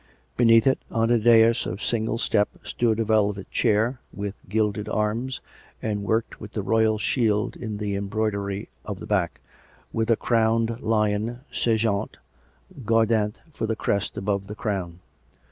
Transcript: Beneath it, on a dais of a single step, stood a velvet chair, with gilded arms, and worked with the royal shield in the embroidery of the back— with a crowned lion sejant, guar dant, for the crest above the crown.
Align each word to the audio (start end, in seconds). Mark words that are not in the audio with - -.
Beneath 0.35 0.65
it, 0.65 0.79
on 0.89 1.11
a 1.11 1.19
dais 1.19 1.67
of 1.67 1.77
a 1.77 1.83
single 1.83 2.17
step, 2.17 2.49
stood 2.63 2.99
a 2.99 3.03
velvet 3.05 3.51
chair, 3.51 3.99
with 4.11 4.33
gilded 4.49 4.89
arms, 4.89 5.41
and 5.79 6.01
worked 6.01 6.41
with 6.41 6.53
the 6.53 6.63
royal 6.63 6.97
shield 6.97 7.55
in 7.55 7.77
the 7.77 7.93
embroidery 7.93 8.67
of 8.83 8.99
the 8.99 9.05
back— 9.05 9.41
with 9.93 10.09
a 10.09 10.15
crowned 10.15 10.79
lion 10.81 11.41
sejant, 11.51 12.17
guar 12.83 13.07
dant, 13.07 13.41
for 13.53 13.67
the 13.67 13.75
crest 13.75 14.17
above 14.17 14.47
the 14.47 14.55
crown. 14.55 15.01